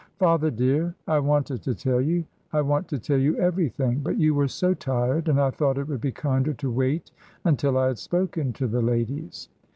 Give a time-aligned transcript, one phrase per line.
[0.17, 4.33] "Father, dear, I wanted to tell you I want to tell you everything; but you
[4.33, 7.11] were so tired, and I thought it would be kinder to wait
[7.45, 9.47] until I had spoken to the ladies."